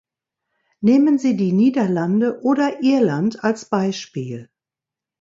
Nehmen 0.79 1.19
Sie 1.19 1.37
die 1.37 1.51
Niederlande 1.53 2.41
oder 2.41 2.81
Irland 2.81 3.43
als 3.43 3.65
Beispiel. 3.69 4.49